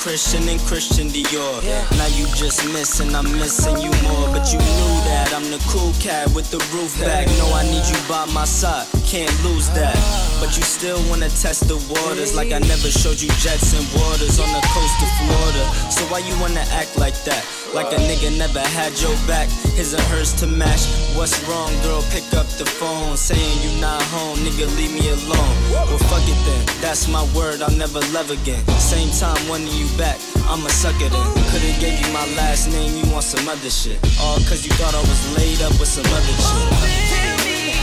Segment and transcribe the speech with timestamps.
[0.00, 1.60] Christian and Christian Dior.
[2.00, 4.32] Now you just missing, I'm missing you more.
[4.32, 7.28] But you knew that I'm the cool cat with the roof back.
[7.36, 9.92] No, I need you by my side, can't lose that.
[10.40, 14.40] But you still wanna test the waters like I never showed you jets and waters
[14.40, 15.64] on the coast of Florida.
[15.92, 17.44] So why you wanna act like that?
[17.76, 20.88] Like a nigga never had your back, his and hers to match.
[21.14, 22.02] What's wrong, girl?
[22.10, 25.54] Pick up the phone, saying you not home, nigga, leave me alone.
[25.70, 28.64] Well, fuck it then, that's my word, I'll never love again.
[28.80, 31.26] Same time, wanting you back, I'ma suck it in.
[31.50, 33.98] Could've gave you my last name, you want some other shit.
[34.20, 36.66] All cause you thought I was laid up with some other shit.
[36.70, 37.74] Oh, tell me,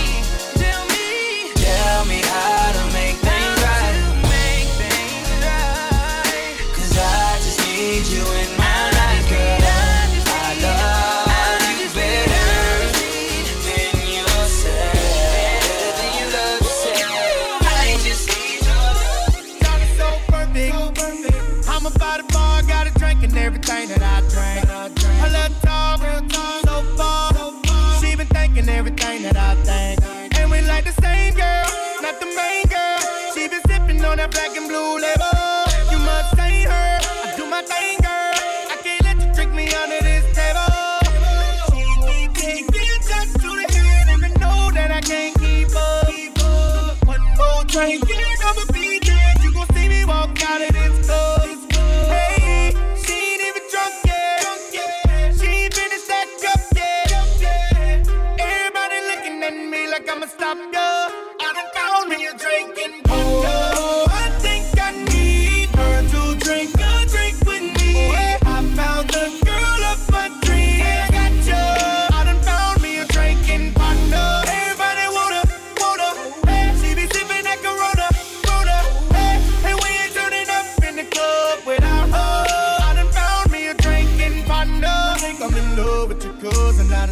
[0.61, 3.97] tell me, tell me how to make things right.
[6.75, 8.56] Cause I just need you in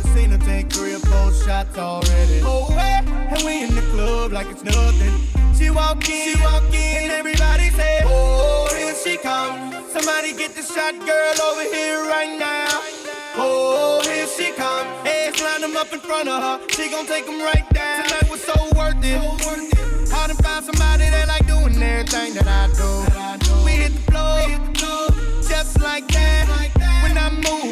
[0.07, 2.41] seen her take three or four shots already.
[2.43, 5.13] Oh, hey, and we in the club like it's nothing.
[5.55, 9.91] She walk in, she walk in, and everybody say, Oh, oh here she comes.
[9.91, 12.67] Somebody get the shot girl over here right now.
[13.37, 14.87] Oh, here she comes.
[15.07, 16.67] Heads line them up in front of her.
[16.69, 18.03] She gon' take them right down.
[18.03, 20.13] Tonight was so worth it.
[20.13, 23.65] I done found somebody that like doing everything that I do.
[23.65, 24.39] We hit the floor,
[25.47, 26.47] just like that.
[27.03, 27.64] When I move.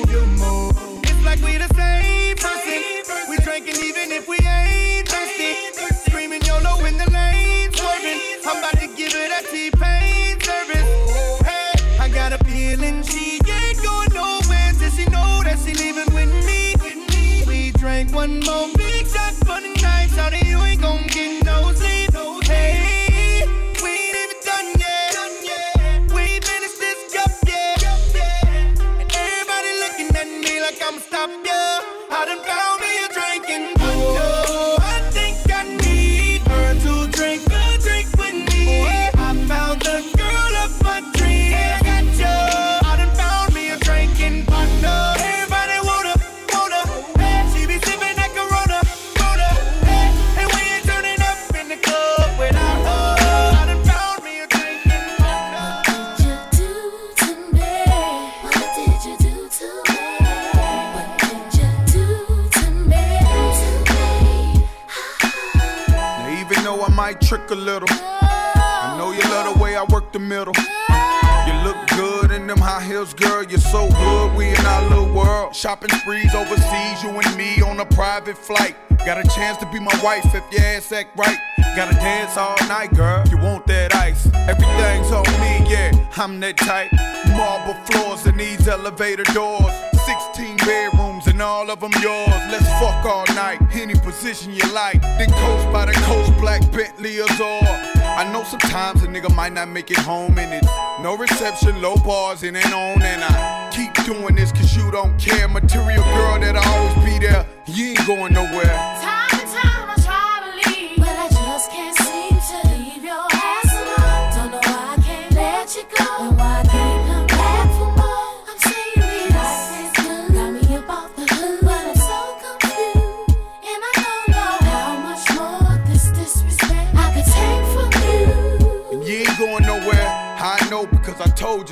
[78.34, 78.76] Private flight.
[79.06, 81.38] Got a chance to be my wife if your ass act right.
[81.76, 83.24] Gotta dance all night, girl.
[83.30, 84.28] You want that ice?
[84.34, 85.92] Everything's on me, yeah.
[86.18, 86.92] I'm that type.
[87.38, 89.74] Marble floors and these elevator doors.
[90.06, 92.42] 16 bedrooms and all of them yours.
[92.50, 95.02] Let's fuck all night, any position you like.
[95.02, 97.83] Then coast by the coast, black Bentley Azure.
[98.16, 100.68] I know sometimes a nigga might not make it home and it's
[101.02, 103.02] no reception, low bars, it ain't on.
[103.02, 105.48] And I keep doing this cause you don't care.
[105.48, 109.23] Material girl that'll always be there, you ain't going nowhere.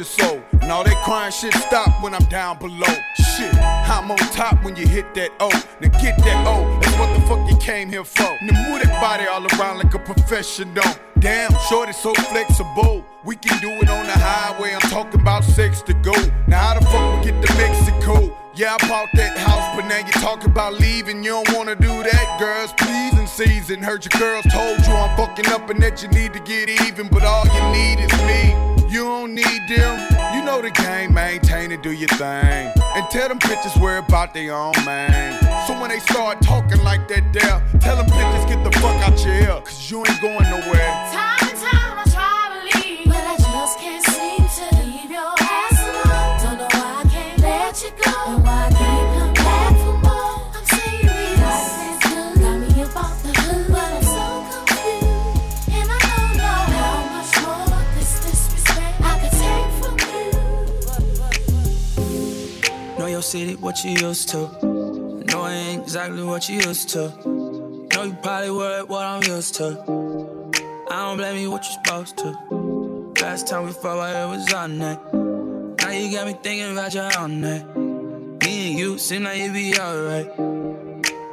[0.02, 0.60] I told you so.
[0.62, 2.94] And all that crying shit stop when I'm down below.
[3.38, 5.50] Shit, I'm on top when you hit that O.
[5.80, 8.38] Now get that O, that's what the fuck you came here for.
[8.42, 10.84] Now move that body all around like a professional.
[11.20, 13.06] Damn, shorty so flexible.
[13.24, 14.74] We can do it on the highway.
[14.74, 16.14] I'm talking about sex to go.
[16.48, 18.36] Now how the fuck we get to Mexico?
[18.56, 21.24] Yeah, I bought that house, but now you talk about leaving.
[21.24, 22.74] You don't wanna do that, girls.
[22.74, 23.84] Please Pleasing season.
[23.84, 27.08] Heard your girls told you I'm fucking up and that you need to get even,
[27.08, 28.81] but all you need is me.
[30.62, 32.72] The game, maintain it, do your thing.
[32.96, 35.40] And tell them bitches worry about their own man.
[35.68, 39.24] So when they start talking like that there, tell them bitches get the fuck out
[39.26, 40.92] your ear, cause you ain't going nowhere.
[41.12, 41.91] Time and time
[63.32, 64.40] city, what you used to.
[65.28, 67.08] Know I ain't exactly what you used to.
[67.26, 69.68] Know you probably worried what I'm used to.
[70.90, 72.30] I don't blame you, what you're supposed to.
[73.22, 75.00] Last time we fought, it was on that.
[75.14, 77.64] Now you got me thinking about your own that.
[78.44, 80.28] Me and you seem like you be alright.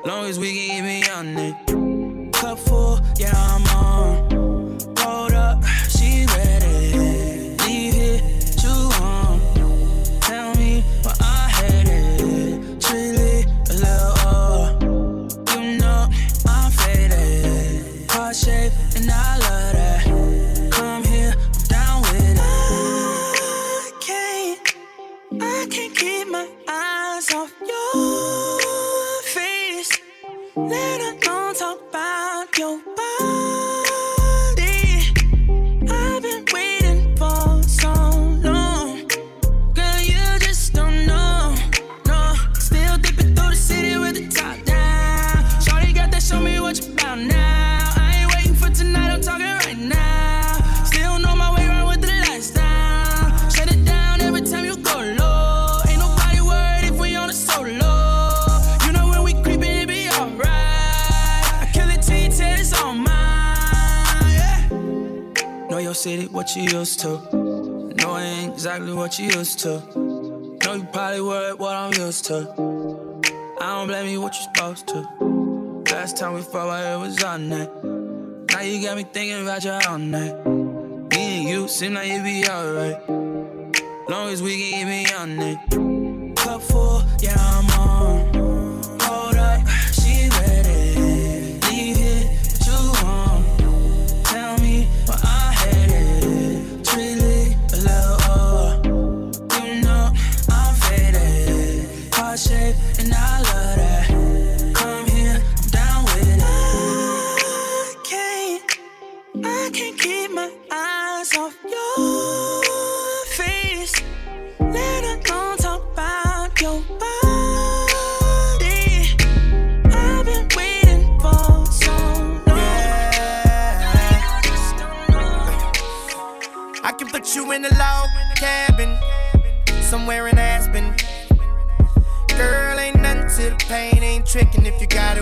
[0.06, 2.32] Long as we can me on it.
[2.32, 4.27] Cup full, yeah, I'm on.
[69.64, 69.99] Used to.
[70.64, 72.37] Know you probably worried what I'm used to.
[73.60, 75.84] I don't blame you, what you're supposed to.
[75.93, 77.84] Last time we fought, it was on that.
[78.52, 80.46] Now you got me thinking about your own night.
[80.46, 83.08] Me and you seem like you be alright.
[84.09, 86.37] Long as we can me on it.
[86.37, 87.77] Cup full, yeah, I'm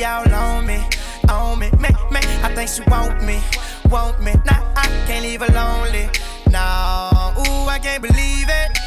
[0.00, 0.82] she all on me,
[1.28, 2.20] on me, me, me.
[2.42, 3.38] I think she want me,
[3.90, 4.32] want me.
[4.46, 6.08] Nah, I can't leave her lonely.
[6.50, 8.78] Nah, ooh, I can't believe it.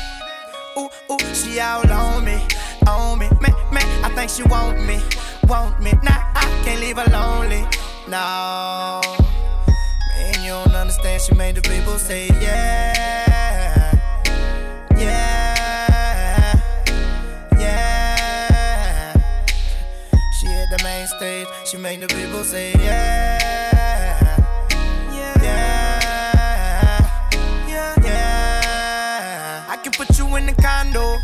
[0.75, 2.41] Ooh, ooh, she all on me,
[2.87, 3.81] on me, me, me.
[4.01, 4.99] I think she want me,
[5.47, 5.91] want me.
[6.01, 7.63] Nah, I can't leave her lonely.
[8.07, 8.99] No.
[10.17, 11.21] Man, you don't understand.
[11.21, 13.93] She made the people say yeah.
[14.97, 15.32] Yeah.
[21.73, 24.37] She made the people say yeah.
[25.11, 25.41] Yeah.
[27.67, 27.95] Yeah.
[28.03, 29.65] Yeah.
[29.67, 31.17] I can put you in the condo.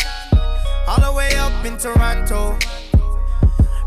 [0.88, 2.58] All the way up in Toronto.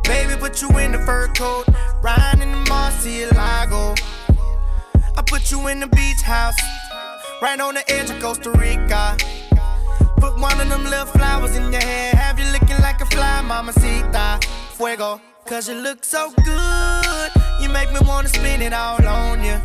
[0.04, 1.66] Baby, put you in the fur coat.
[2.00, 3.98] Riding in the Murcielago.
[5.18, 6.54] I put you in the beach house.
[7.42, 9.16] Right on the edge of Costa Rica.
[10.18, 12.12] Put one of them little flowers in your hair.
[12.12, 14.38] Have you looking like a fly, mamacita.
[14.76, 15.20] Fuego.
[15.52, 17.30] Cause you look so good.
[17.60, 19.60] You make me wanna spin it all on you.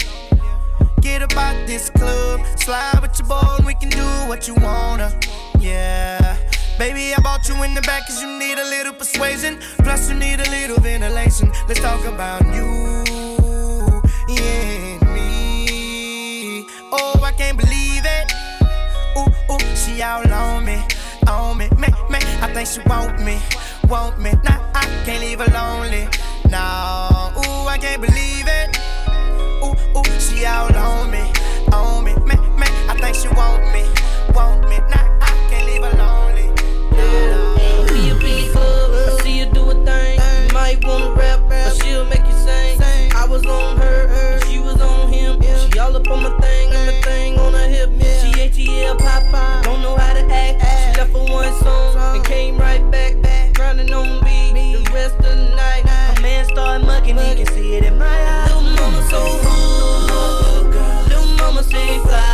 [1.00, 2.42] Get about this club.
[2.58, 5.18] Slide with your boy and we can do what you wanna.
[5.58, 6.36] Yeah.
[6.78, 9.60] Baby, I bought you in the back cause you need a little persuasion.
[9.78, 11.54] Plus, you need a little ventilation.
[11.70, 12.68] Let's talk about you.
[14.28, 16.66] Yeah, and me.
[16.92, 18.34] Oh, I can't believe it.
[19.18, 20.84] Ooh, ooh, she all on me,
[21.30, 22.20] on me, me, me.
[22.44, 23.40] I think she want me,
[23.88, 24.34] want me.
[24.44, 25.58] Nah, I can't leave her
[57.84, 58.48] eyes.
[58.48, 62.27] Little mama so hood, little mama say fly.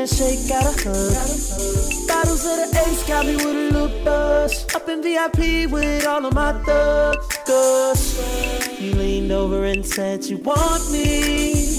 [0.00, 2.08] Handshake, got a hug.
[2.08, 4.74] Bottles of the ace got me with a little buzz.
[4.74, 7.26] Up in VIP with all of my thugs.
[7.46, 11.76] Cause you leaned over and said you want me.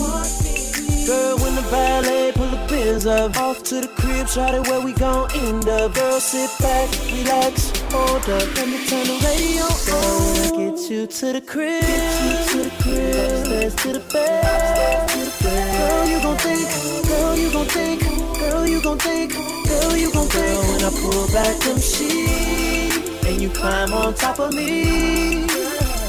[1.08, 4.82] Girl, when the valet pull the biz up, off to the crib, try to where
[4.82, 5.96] we gon' end up.
[5.96, 10.38] Girl, sit back, relax, hold up, let me turn the radio on.
[10.38, 15.10] I get you to the crib, get you to the crib, upstairs to the bed,
[15.10, 15.78] to the bed.
[15.78, 18.01] Girl, you gon' think, girl, you gon' think, girl,
[18.72, 20.56] you gon' think, girl, you gon' think.
[20.56, 25.46] Girl, when I pull back them sheets and you climb on top of me.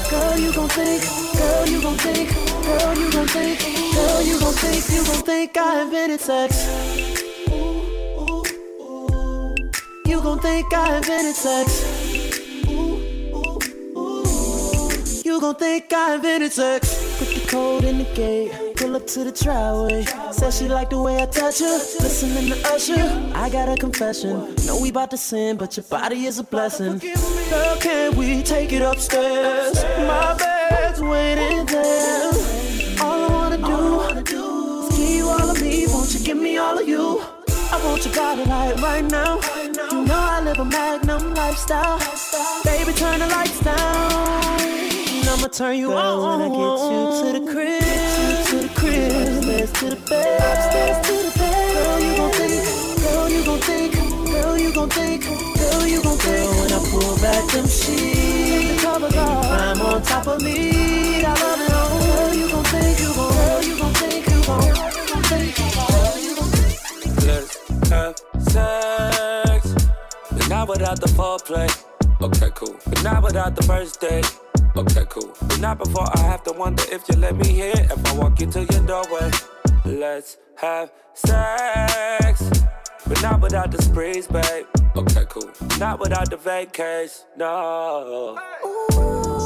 [0.09, 1.03] Girl, you gon' think,
[1.37, 2.29] girl, you gon' think,
[2.63, 3.59] girl, you gon' think,
[3.93, 6.49] girl, you gon' think, you gon' think I invented sex.
[10.05, 11.67] You gon' think I invented sex.
[15.25, 17.17] You gon' think I invented sex.
[17.19, 20.03] Put the code in the gate, pull up to the driveway.
[20.31, 21.77] Said she like the way I touch her.
[22.03, 24.55] Listening to Usher, I got a confession.
[24.65, 26.99] Know we bout to sin, but your body is a blessing.
[26.99, 29.75] Girl, can we take it upstairs?
[30.07, 32.31] My bed's waiting there.
[33.01, 35.87] All I wanna do is give you all of me.
[35.87, 37.23] Won't you give me all of you?
[37.71, 39.39] I want your body like right now.
[39.91, 41.99] You know I live a magnum lifestyle.
[42.65, 44.59] Baby, turn the lights down.
[44.59, 48.12] And I'ma turn you on when I get you to the crib.
[51.83, 52.63] Girl, you gon' think.
[52.99, 53.93] Girl, you gon' think.
[53.93, 55.23] Girl, you gon' think.
[55.23, 56.49] Girl, you gon' think.
[56.59, 61.23] When I pull back them sheets, on top of me.
[61.23, 61.99] I love it all.
[61.99, 63.61] Girl, you gon' think you gon', girl,
[63.93, 66.77] think gon', you gon' think you gon' think.
[67.25, 67.53] Let's
[67.89, 68.15] have
[68.51, 69.75] sex.
[70.31, 71.69] But not without the foreplay.
[72.21, 72.75] Okay, cool.
[72.85, 74.42] But not without the first date.
[74.75, 75.31] Okay, cool.
[75.41, 77.77] But not before I have to wonder if you let me in.
[77.77, 79.29] If I walk into your doorway.
[79.85, 82.49] Let's have sex.
[83.05, 84.65] But not without the sprees, babe.
[84.95, 85.51] Okay, cool.
[85.77, 88.39] Not without the vacays, no.
[88.63, 89.42] It's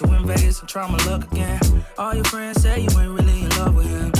[0.00, 1.60] meet you in Vegas and try my luck again.
[1.96, 4.12] All your friends say you ain't really in love with him.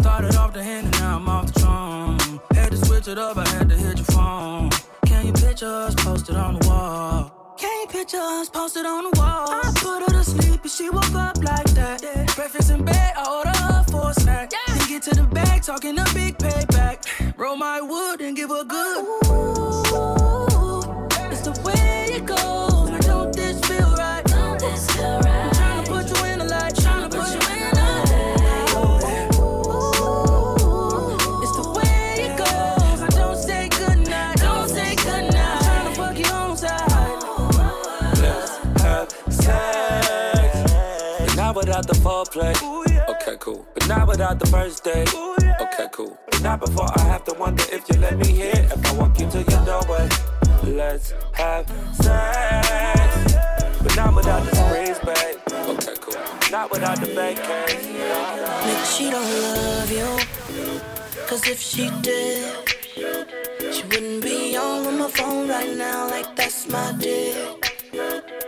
[0.00, 2.40] Started off the hand and now I'm off the throne.
[2.54, 4.70] Had to switch it up, I had to hit your phone.
[5.06, 7.56] Can you picture us posted on the wall?
[7.58, 9.48] Can you picture us posted on the wall?
[9.50, 12.02] I put her to sleep and she woke up like that.
[12.02, 12.26] Yeah.
[12.34, 14.50] Breakfast in bed, I order her for a snack.
[14.68, 17.36] Then get to the bag, talking a big payback.
[17.36, 19.27] Roll my wood and give her good.
[42.38, 43.08] Foreplay.
[43.08, 43.66] Okay, cool.
[43.74, 45.12] But not without the first date.
[45.60, 46.18] Okay, cool.
[46.30, 48.64] But not before I have to wonder if you let me in.
[48.64, 50.08] If I walk into your doorway.
[50.64, 53.34] Let's have sex.
[53.82, 55.38] But not without the sprees, babe.
[55.76, 56.50] Okay, cool.
[56.50, 57.82] Not without the vacays.
[58.64, 61.26] Nigga, she don't love you.
[61.26, 62.68] Cause if she did,
[63.72, 67.36] she wouldn't be on my phone right now like that's my dick.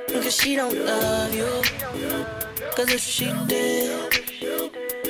[0.08, 2.49] Cause she don't love you.
[2.80, 4.10] Cause if she did,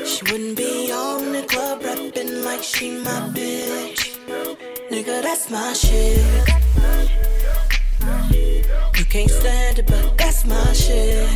[0.05, 4.19] she wouldn't be on the club rapping like she my bitch.
[4.91, 6.19] Nigga, that's my shit.
[8.99, 11.31] You can't stand it, but that's my shit.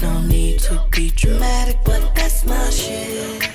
[0.00, 3.46] No need to be dramatic, but that's my shit.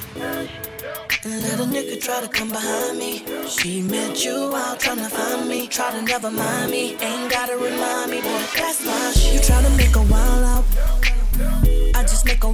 [1.26, 3.26] And let a nigga try to come behind me.
[3.48, 5.66] She met you out tryna find me.
[5.66, 6.96] Try to never mind me.
[7.02, 9.34] Ain't gotta remind me, boy, that's my shit.
[9.34, 10.97] You try to make a wild out.
[11.40, 12.54] I just make a.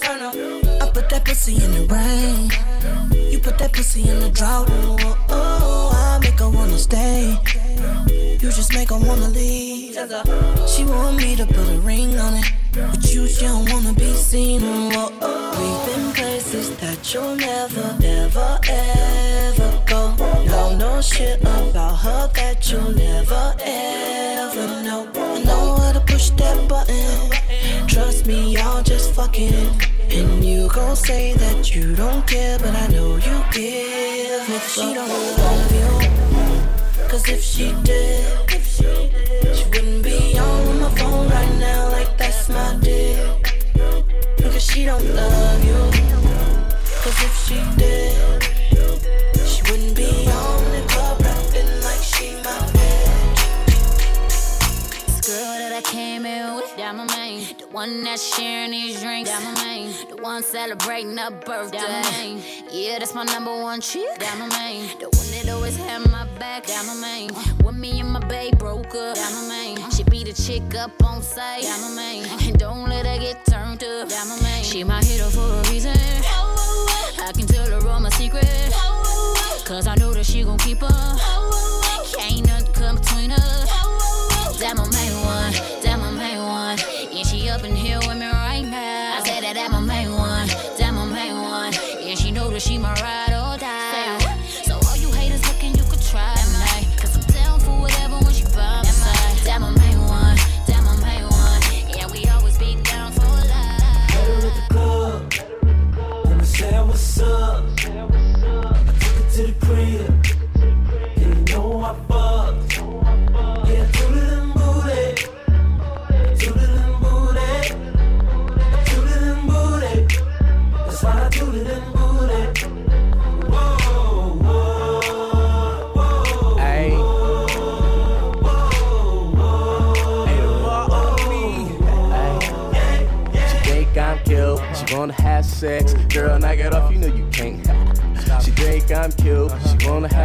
[0.00, 0.34] Turn up.
[0.82, 2.50] I put that pussy in the rain.
[3.30, 4.68] You put that pussy in the drought.
[5.30, 7.36] Oh, I make her wanna stay.
[8.08, 9.94] You just make her wanna leave.
[10.66, 12.52] She want me to put a ring on it.
[12.72, 14.60] But you, she don't wanna be seen.
[14.64, 15.48] Oh, oh.
[15.58, 20.14] We've been places that you'll never, ever, ever go.
[20.44, 25.08] Know no shit about her that you'll never, ever know.
[25.14, 27.37] I know how to push that button.
[27.86, 29.70] Trust me, y'all just fucking.
[30.10, 34.48] And you gon' say that you don't care, but I know you give.
[34.50, 37.08] If she don't love you.
[37.08, 38.50] Cause if she did,
[39.56, 43.18] she wouldn't be on my phone right now like that's my dick.
[44.42, 45.80] Cause she don't love you.
[47.02, 48.42] Cause if she did,
[49.46, 49.96] she wouldn't
[57.68, 59.92] The one that's sharing these drinks, that my main.
[60.08, 62.42] The one celebrating her birthday, that my main.
[62.72, 64.88] Yeah, that's my number one chick, that my main.
[64.98, 67.30] The one that always had my back, that my main.
[67.62, 69.90] When me and my babe broke up, that my main.
[69.90, 72.24] She be the chick up on site, that my main.
[72.48, 74.64] And don't let her get turned up, that my main.
[74.64, 75.92] She my hero for a reason.
[75.94, 78.74] I can tell her all my secrets.
[79.66, 81.16] Cause I know that she gon' keep her.
[82.16, 83.68] Can't nothing come between us.
[84.58, 85.52] That my main one,
[92.58, 93.27] Yeah, she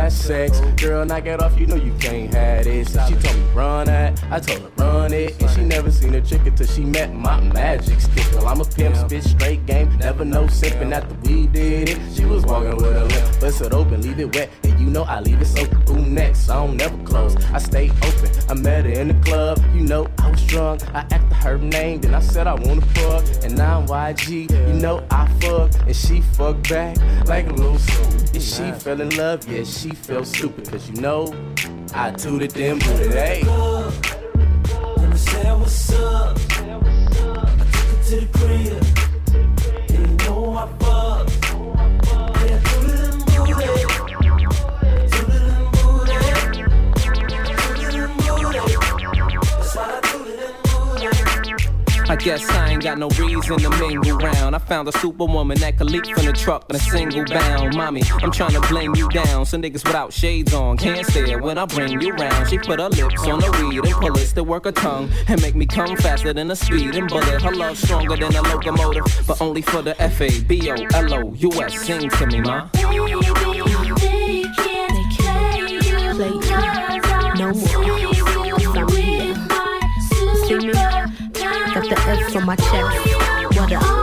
[0.10, 0.60] sex.
[0.78, 2.89] Girl, knock it off, you know you can't have this.
[2.89, 5.42] She told me run that, I told her run it.
[5.42, 8.26] And she never seen a trick until she met my magic stick.
[8.34, 12.00] Well, I'm a pimp, spit straight game, never no sipping after we did it.
[12.13, 14.50] She was walking with a limp, bust it open, leave it wet.
[14.84, 16.50] You know I leave it so Who next?
[16.50, 18.30] I don't never close, I stay open.
[18.50, 20.84] I met her in the club, you know I was drunk.
[20.93, 23.24] I asked her name, then I said I wanna fuck.
[23.46, 25.72] And now I'm YG, you know I fuck.
[25.88, 28.34] And she fuck back like a little suit.
[28.34, 30.69] And she fell in love, yeah, she felt stupid.
[30.69, 31.34] Cause you know,
[31.96, 33.43] I tooted them booted, hey.
[34.98, 36.38] Let me say what's up.
[52.23, 54.55] Guess I ain't got no reason to mingle round.
[54.55, 57.75] I found a superwoman that could leap from the truck in a single bound.
[57.75, 59.45] Mommy, I'm trying to blame you down.
[59.45, 62.49] Some niggas without shades on can't stare when I bring you round.
[62.49, 65.55] She put her lips on the weed and pullets to work her tongue and make
[65.55, 67.41] me come faster than a speeding bullet.
[67.41, 71.13] Her love stronger than a locomotive, but only for the F A B O L
[71.13, 71.86] O U S.
[71.86, 72.69] Sing to me, ma.
[76.13, 77.83] They can't Play no more.
[81.95, 83.60] The F on my chest.
[83.60, 84.03] What up?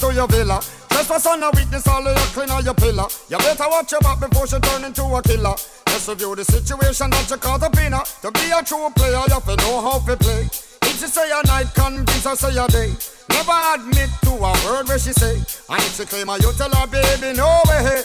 [0.00, 0.60] to your villa.
[0.88, 3.06] Trespass on a witness, all of your cleaner, your pillar.
[3.28, 5.54] You better watch your back before she turn into a killer.
[5.86, 7.92] Just review the situation that you caught a in.
[8.22, 10.48] To be a true player, you have to know how to play.
[10.86, 12.94] If she say a night, convince her say a day.
[13.30, 15.36] Never admit to a word where she say.
[15.68, 18.02] And if she claim her, you tell her, baby, no way.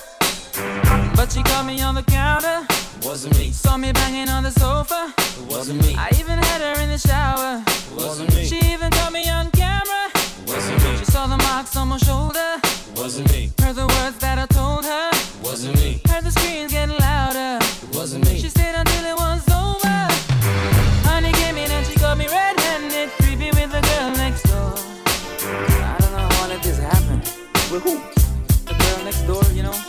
[1.15, 2.65] But she caught me on the counter.
[2.69, 3.51] It wasn't me.
[3.51, 5.13] Saw me banging on the sofa.
[5.17, 5.95] It wasn't me.
[5.95, 7.63] I even had her in the shower.
[7.65, 8.45] It wasn't me.
[8.45, 9.58] She even caught me on.
[11.19, 12.49] Saw the marks on my shoulder.
[12.95, 13.51] Wasn't me.
[13.59, 15.09] Heard the words that I told her.
[15.43, 16.01] Wasn't me.
[16.07, 17.59] Heard the screams getting louder.
[17.91, 18.39] Wasn't me.
[18.39, 19.99] She stayed until it was over.
[21.09, 24.71] Honey came in and she got me red-handed, creepy with the girl next door.
[25.91, 27.19] I don't know how let this happen.
[27.69, 27.99] With who?
[28.63, 29.88] The girl next door, you know.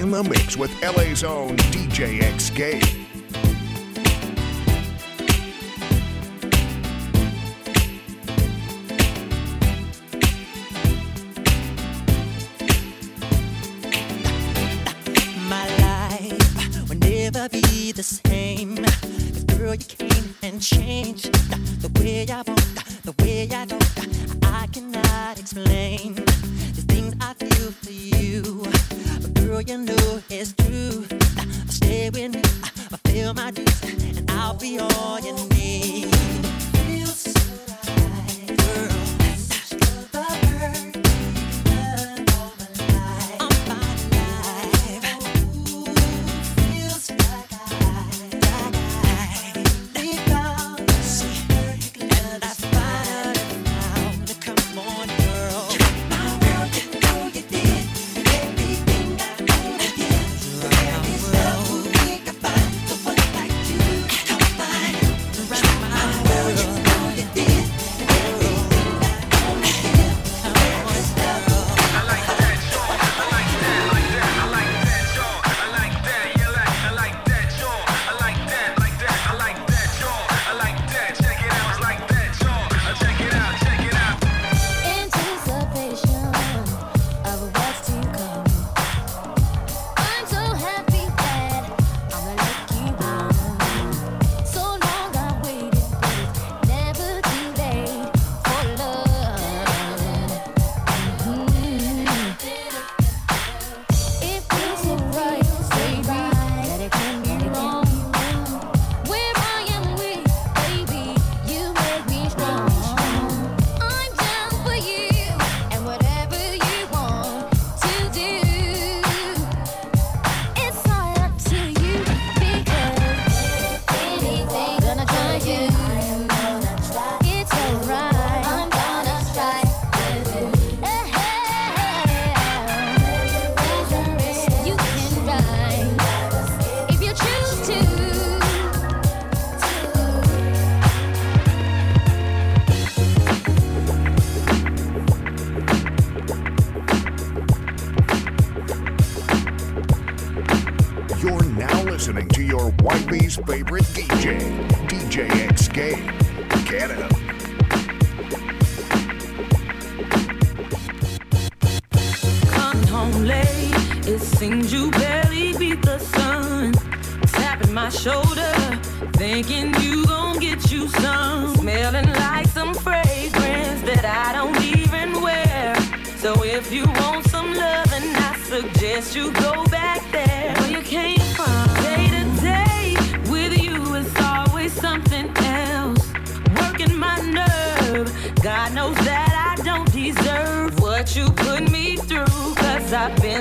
[0.00, 2.99] in the mix with LA's own DJ X Gabe.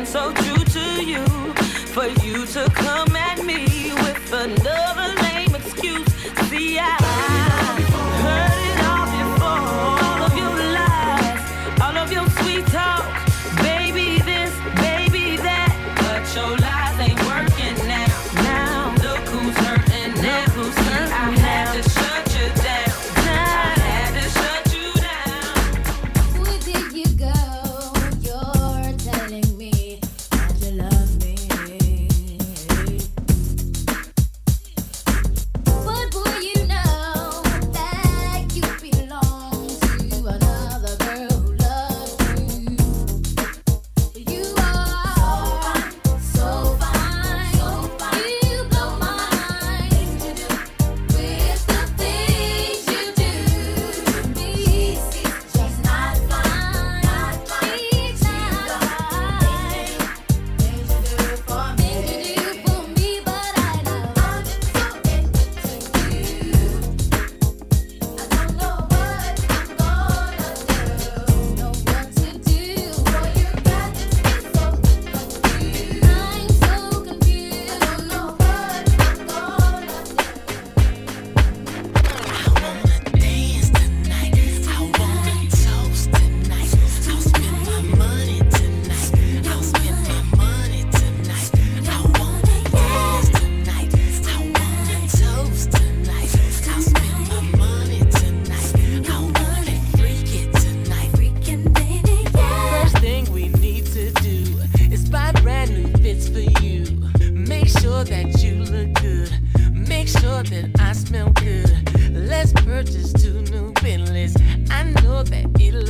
[0.10, 0.39] so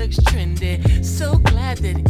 [0.09, 1.05] looks trendy.
[1.05, 2.08] So glad that